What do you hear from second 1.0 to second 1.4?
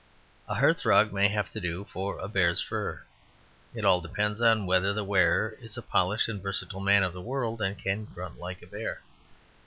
may